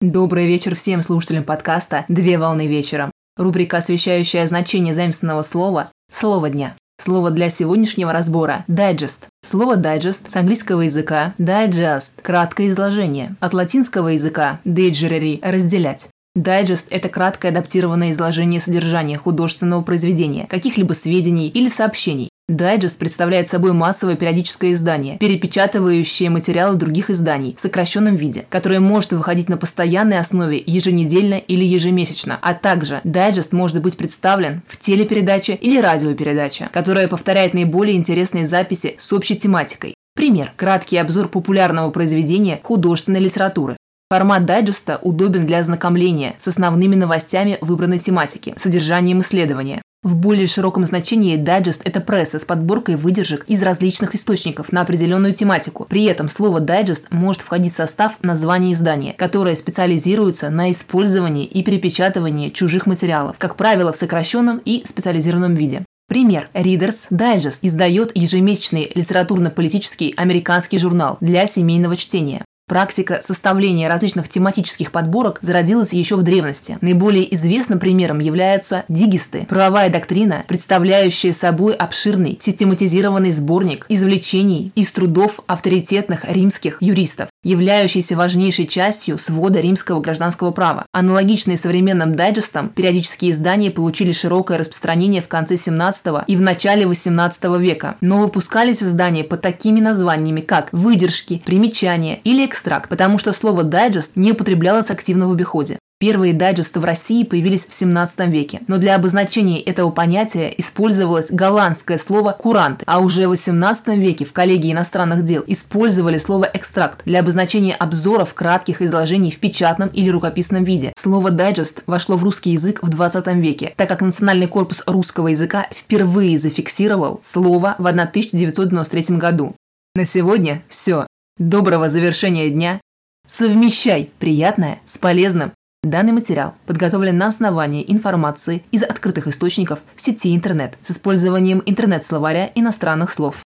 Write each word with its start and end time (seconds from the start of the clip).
Добрый 0.00 0.46
вечер 0.46 0.74
всем 0.76 1.02
слушателям 1.02 1.44
подкаста 1.44 2.06
«Две 2.08 2.38
волны 2.38 2.66
вечером». 2.66 3.10
Рубрика, 3.36 3.76
освещающая 3.76 4.46
значение 4.46 4.94
заимственного 4.94 5.42
слова 5.42 5.90
«Слово 6.10 6.48
дня». 6.48 6.74
Слово 6.98 7.30
для 7.30 7.50
сегодняшнего 7.50 8.10
разбора– 8.10 8.64
digest. 8.66 9.24
Слово 9.44 9.76
digest 9.76 10.30
с 10.30 10.36
английского 10.36 10.80
языка 10.80 11.34
digest– 11.36 12.12
краткое 12.22 12.70
изложение. 12.70 13.36
От 13.40 13.52
латинского 13.52 14.08
языка 14.08 14.60
digerere– 14.64 15.38
разделять. 15.42 16.08
Дайджест– 16.34 16.86
это 16.90 17.10
краткое 17.10 17.48
адаптированное 17.48 18.12
изложение 18.12 18.60
содержания 18.60 19.18
художественного 19.18 19.82
произведения, 19.82 20.46
каких-либо 20.46 20.94
сведений 20.94 21.48
или 21.48 21.68
сообщений. 21.68 22.30
Дайджест 22.50 22.98
представляет 22.98 23.48
собой 23.48 23.72
массовое 23.72 24.16
периодическое 24.16 24.72
издание, 24.72 25.18
перепечатывающее 25.18 26.30
материалы 26.30 26.74
других 26.74 27.08
изданий 27.08 27.54
в 27.56 27.60
сокращенном 27.60 28.16
виде, 28.16 28.44
которое 28.48 28.80
может 28.80 29.12
выходить 29.12 29.48
на 29.48 29.56
постоянной 29.56 30.18
основе 30.18 30.60
еженедельно 30.66 31.34
или 31.34 31.64
ежемесячно, 31.64 32.40
а 32.42 32.54
также 32.54 33.02
дайджест 33.04 33.52
может 33.52 33.80
быть 33.80 33.96
представлен 33.96 34.62
в 34.66 34.80
телепередаче 34.80 35.54
или 35.54 35.78
радиопередаче, 35.78 36.70
которая 36.72 37.06
повторяет 37.06 37.54
наиболее 37.54 37.96
интересные 37.96 38.48
записи 38.48 38.96
с 38.98 39.12
общей 39.12 39.36
тематикой. 39.36 39.94
Пример– 40.16 40.52
краткий 40.56 40.96
обзор 40.96 41.28
популярного 41.28 41.92
произведения 41.92 42.58
художественной 42.64 43.20
литературы. 43.20 43.76
Формат 44.10 44.44
дайджеста 44.44 44.98
удобен 45.02 45.46
для 45.46 45.58
ознакомления 45.58 46.34
с 46.40 46.48
основными 46.48 46.96
новостями 46.96 47.58
выбранной 47.60 48.00
тематики, 48.00 48.54
содержанием 48.56 49.20
исследования. 49.20 49.82
В 50.02 50.16
более 50.16 50.46
широком 50.46 50.86
значении 50.86 51.36
дайджест– 51.36 51.82
это 51.84 52.00
пресса 52.00 52.38
с 52.38 52.46
подборкой 52.46 52.96
выдержек 52.96 53.44
из 53.48 53.62
различных 53.62 54.14
источников 54.14 54.72
на 54.72 54.80
определенную 54.80 55.34
тематику. 55.34 55.84
При 55.90 56.04
этом 56.04 56.30
слово 56.30 56.58
дайджест 56.60 57.08
может 57.10 57.42
входить 57.42 57.74
в 57.74 57.76
состав 57.76 58.14
названия 58.22 58.72
издания, 58.72 59.12
которое 59.12 59.54
специализируется 59.54 60.48
на 60.48 60.72
использовании 60.72 61.44
и 61.44 61.62
перепечатывании 61.62 62.48
чужих 62.48 62.86
материалов, 62.86 63.36
как 63.38 63.56
правило, 63.56 63.92
в 63.92 63.96
сокращенном 63.96 64.62
и 64.64 64.82
специализированном 64.86 65.54
виде. 65.54 65.84
Пример. 66.08 66.48
Reader's 66.54 67.08
Digest 67.10 67.58
издает 67.60 68.10
ежемесячный 68.14 68.90
литературно-политический 68.94 70.14
американский 70.16 70.78
журнал 70.78 71.18
для 71.20 71.46
семейного 71.46 71.96
чтения. 71.96 72.42
Практика 72.70 73.18
составления 73.20 73.88
различных 73.88 74.28
тематических 74.28 74.92
подборок 74.92 75.40
зародилась 75.42 75.92
еще 75.92 76.14
в 76.14 76.22
древности. 76.22 76.78
Наиболее 76.80 77.34
известным 77.34 77.80
примером 77.80 78.20
являются 78.20 78.84
дигисты– 78.88 79.44
правовая 79.48 79.90
доктрина, 79.90 80.44
представляющая 80.46 81.32
собой 81.32 81.74
обширный 81.74 82.38
систематизированный 82.40 83.32
сборник 83.32 83.86
извлечений 83.88 84.70
из 84.76 84.92
трудов 84.92 85.40
авторитетных 85.48 86.24
римских 86.24 86.76
юристов 86.80 87.28
являющийся 87.42 88.16
важнейшей 88.16 88.66
частью 88.66 89.18
свода 89.18 89.60
римского 89.60 90.00
гражданского 90.00 90.50
права. 90.50 90.86
Аналогичные 90.92 91.56
современным 91.56 92.14
дайджестам 92.14 92.68
периодические 92.68 93.32
издания 93.32 93.70
получили 93.70 94.12
широкое 94.12 94.58
распространение 94.58 95.22
в 95.22 95.28
конце 95.28 95.56
17 95.56 96.06
и 96.26 96.36
в 96.36 96.40
начале 96.42 96.86
18 96.86 97.44
века, 97.58 97.96
но 98.00 98.20
выпускались 98.20 98.82
издания 98.82 99.24
под 99.24 99.40
такими 99.40 99.80
названиями, 99.80 100.42
как 100.42 100.68
«выдержки», 100.72 101.42
«примечания» 101.44 102.20
или 102.24 102.44
«экстракт», 102.60 102.90
потому 102.90 103.16
что 103.16 103.32
слово 103.32 103.64
«дайджест» 103.64 104.16
не 104.16 104.32
употреблялось 104.32 104.90
активно 104.90 105.28
в 105.28 105.32
обиходе. 105.32 105.78
Первые 105.98 106.32
дайджесты 106.32 106.80
в 106.80 106.84
России 106.84 107.24
появились 107.24 107.66
в 107.66 107.74
17 107.74 108.20
веке, 108.28 108.60
но 108.68 108.78
для 108.78 108.96
обозначения 108.96 109.60
этого 109.60 109.90
понятия 109.90 110.54
использовалось 110.56 111.30
голландское 111.30 111.98
слово 111.98 112.32
«куранты», 112.32 112.84
а 112.86 113.00
уже 113.00 113.26
в 113.26 113.30
18 113.30 113.88
веке 113.98 114.24
в 114.24 114.32
коллегии 114.32 114.72
иностранных 114.72 115.24
дел 115.24 115.44
использовали 115.46 116.16
слово 116.16 116.48
«экстракт» 116.52 117.00
для 117.04 117.20
обозначения 117.20 117.74
обзоров 117.74 118.32
кратких 118.32 118.80
изложений 118.80 119.32
в 119.32 119.40
печатном 119.40 119.88
или 119.90 120.08
рукописном 120.08 120.64
виде. 120.64 120.94
Слово 120.98 121.30
«дайджест» 121.30 121.82
вошло 121.86 122.16
в 122.16 122.24
русский 122.24 122.52
язык 122.52 122.82
в 122.82 122.88
20 122.88 123.26
веке, 123.36 123.74
так 123.76 123.88
как 123.88 124.00
Национальный 124.00 124.46
корпус 124.46 124.82
русского 124.86 125.28
языка 125.28 125.66
впервые 125.70 126.38
зафиксировал 126.38 127.20
слово 127.22 127.74
в 127.78 127.86
1993 127.86 129.16
году. 129.16 129.54
На 129.94 130.06
сегодня 130.06 130.62
все. 130.68 131.06
Доброго 131.40 131.88
завершения 131.88 132.50
дня. 132.50 132.82
Совмещай 133.26 134.12
приятное 134.18 134.80
с 134.84 134.98
полезным. 134.98 135.52
Данный 135.82 136.12
материал 136.12 136.54
подготовлен 136.66 137.16
на 137.16 137.28
основании 137.28 137.82
информации 137.90 138.62
из 138.72 138.82
открытых 138.82 139.26
источников 139.26 139.80
сети 139.96 140.36
интернет 140.36 140.76
с 140.82 140.90
использованием 140.90 141.62
интернет-словаря 141.64 142.52
иностранных 142.54 143.10
слов. 143.10 143.42